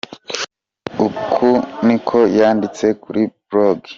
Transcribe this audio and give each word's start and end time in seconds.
"Uku 1.07 1.49
niko 1.85 2.17
yanditse 2.39 2.85
kuri 3.03 3.21
blog. 3.49 3.79